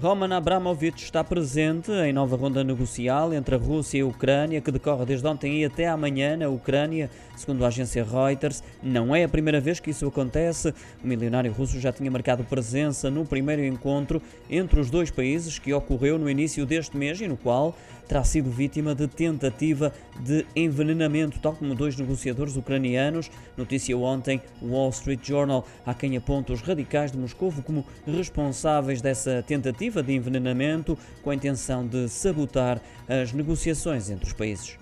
Roman 0.00 0.34
Abramovich 0.34 1.04
está 1.04 1.22
presente 1.22 1.92
em 1.92 2.10
nova 2.10 2.34
ronda 2.34 2.64
negocial 2.64 3.34
entre 3.34 3.54
a 3.54 3.58
Rússia 3.58 3.98
e 3.98 4.00
a 4.00 4.06
Ucrânia, 4.06 4.58
que 4.62 4.70
decorre 4.70 5.04
desde 5.04 5.26
ontem 5.26 5.60
e 5.60 5.64
até 5.66 5.86
amanhã 5.86 6.38
na 6.38 6.48
Ucrânia, 6.48 7.10
segundo 7.36 7.62
a 7.66 7.68
agência 7.68 8.02
Reuters. 8.02 8.64
Não 8.82 9.14
é 9.14 9.24
a 9.24 9.28
primeira 9.28 9.60
vez 9.60 9.78
que 9.78 9.90
isso 9.90 10.06
acontece. 10.06 10.72
O 11.04 11.06
milionário 11.06 11.52
russo 11.52 11.78
já 11.78 11.92
tinha 11.92 12.10
marcado 12.10 12.42
presença 12.44 13.10
no 13.10 13.26
primeiro 13.26 13.62
encontro 13.62 14.22
entre 14.48 14.80
os 14.80 14.88
dois 14.88 15.10
países, 15.10 15.58
que 15.58 15.74
ocorreu 15.74 16.18
no 16.18 16.30
início 16.30 16.64
deste 16.64 16.96
mês 16.96 17.20
e 17.20 17.28
no 17.28 17.36
qual 17.36 17.76
terá 18.10 18.24
sido 18.24 18.50
vítima 18.50 18.92
de 18.92 19.06
tentativa 19.06 19.92
de 20.18 20.44
envenenamento, 20.56 21.38
tal 21.38 21.52
como 21.52 21.76
dois 21.76 21.96
negociadores 21.96 22.56
ucranianos, 22.56 23.30
noticiou 23.56 24.02
ontem 24.02 24.42
o 24.60 24.72
Wall 24.72 24.90
Street 24.90 25.20
Journal, 25.24 25.64
a 25.86 25.94
quem 25.94 26.16
aponta 26.16 26.52
os 26.52 26.60
radicais 26.60 27.12
de 27.12 27.18
Moscou 27.18 27.52
como 27.64 27.86
responsáveis 28.04 29.00
dessa 29.00 29.44
tentativa 29.90 30.02
de 30.02 30.14
envenenamento 30.14 30.96
com 31.22 31.30
a 31.30 31.34
intenção 31.34 31.86
de 31.86 32.08
sabotar 32.08 32.80
as 33.08 33.32
negociações 33.32 34.08
entre 34.08 34.26
os 34.26 34.32
países. 34.32 34.78